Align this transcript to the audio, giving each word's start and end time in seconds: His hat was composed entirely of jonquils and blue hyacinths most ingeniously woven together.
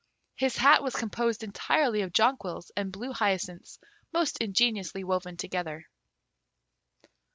His 0.35 0.57
hat 0.57 0.81
was 0.81 0.95
composed 0.95 1.43
entirely 1.43 2.01
of 2.01 2.11
jonquils 2.11 2.71
and 2.75 2.91
blue 2.91 3.13
hyacinths 3.13 3.77
most 4.11 4.39
ingeniously 4.39 5.03
woven 5.03 5.37
together. 5.37 5.85